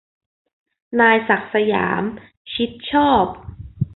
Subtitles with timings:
[0.99, 2.03] นายศักดิ์สยาม
[2.51, 3.25] ชิดชอบ